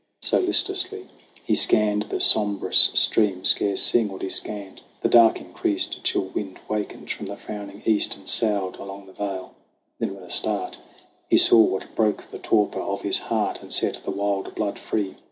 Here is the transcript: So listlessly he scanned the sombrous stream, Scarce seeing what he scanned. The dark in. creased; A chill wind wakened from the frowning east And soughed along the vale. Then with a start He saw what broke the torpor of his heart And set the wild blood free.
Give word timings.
So 0.23 0.39
listlessly 0.39 1.09
he 1.43 1.53
scanned 1.53 2.07
the 2.09 2.19
sombrous 2.19 2.89
stream, 2.95 3.45
Scarce 3.45 3.83
seeing 3.83 4.07
what 4.09 4.23
he 4.23 4.29
scanned. 4.29 4.81
The 5.03 5.09
dark 5.09 5.39
in. 5.39 5.53
creased; 5.53 5.93
A 5.93 5.99
chill 6.01 6.23
wind 6.23 6.59
wakened 6.67 7.11
from 7.11 7.27
the 7.27 7.37
frowning 7.37 7.83
east 7.85 8.17
And 8.17 8.27
soughed 8.27 8.77
along 8.77 9.05
the 9.05 9.13
vale. 9.13 9.53
Then 9.99 10.15
with 10.15 10.23
a 10.23 10.29
start 10.31 10.79
He 11.29 11.37
saw 11.37 11.61
what 11.61 11.93
broke 11.95 12.31
the 12.31 12.39
torpor 12.39 12.81
of 12.81 13.01
his 13.03 13.19
heart 13.29 13.61
And 13.61 13.71
set 13.71 14.03
the 14.03 14.09
wild 14.09 14.55
blood 14.55 14.79
free. 14.79 15.17